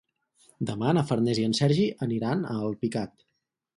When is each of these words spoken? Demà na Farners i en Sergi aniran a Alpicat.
Demà 0.69 0.93
na 0.97 1.03
Farners 1.11 1.41
i 1.43 1.47
en 1.49 1.55
Sergi 1.59 1.85
aniran 2.09 2.43
a 2.55 2.59
Alpicat. 2.69 3.15